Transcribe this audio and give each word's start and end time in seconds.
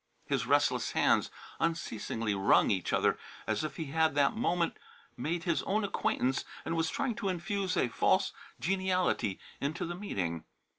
His 0.25 0.47
restless 0.47 0.93
hands 0.93 1.29
unceasingly 1.59 2.33
wrung 2.33 2.71
each 2.71 2.91
other 2.91 3.19
as 3.45 3.63
if 3.63 3.75
he 3.75 3.85
had 3.91 4.15
that 4.15 4.35
moment 4.35 4.77
made 5.15 5.43
his 5.43 5.61
own 5.61 5.83
acquaintance 5.83 6.43
and 6.65 6.75
was 6.75 6.89
trying 6.89 7.13
to 7.17 7.29
infuse 7.29 7.77
a 7.77 7.87
false 7.87 8.33
geniality 8.59 9.39
into 9.59 9.85
the 9.85 9.93
meeting. 9.93 10.43